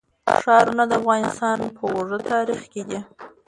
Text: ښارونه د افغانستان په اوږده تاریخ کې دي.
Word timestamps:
ښارونه 0.41 0.83
د 0.87 0.91
افغانستان 0.99 1.57
په 1.75 1.81
اوږده 1.93 2.19
تاریخ 2.31 2.61
کې 2.71 2.81
دي. 2.89 2.99